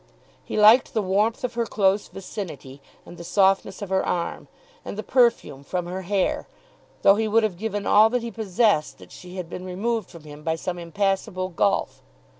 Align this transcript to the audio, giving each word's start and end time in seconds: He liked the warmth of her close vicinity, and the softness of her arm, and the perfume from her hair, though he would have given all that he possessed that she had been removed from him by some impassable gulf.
He 0.43 0.57
liked 0.57 0.95
the 0.95 1.01
warmth 1.03 1.43
of 1.43 1.53
her 1.53 1.67
close 1.67 2.07
vicinity, 2.07 2.81
and 3.05 3.17
the 3.17 3.23
softness 3.23 3.83
of 3.83 3.89
her 3.91 4.03
arm, 4.03 4.47
and 4.83 4.97
the 4.97 5.03
perfume 5.03 5.63
from 5.63 5.85
her 5.85 6.01
hair, 6.01 6.47
though 7.03 7.17
he 7.17 7.27
would 7.27 7.43
have 7.43 7.55
given 7.55 7.85
all 7.85 8.09
that 8.09 8.23
he 8.23 8.31
possessed 8.31 8.97
that 8.97 9.11
she 9.11 9.35
had 9.35 9.47
been 9.47 9.63
removed 9.63 10.09
from 10.09 10.23
him 10.23 10.41
by 10.41 10.55
some 10.55 10.79
impassable 10.79 11.49
gulf. 11.49 12.01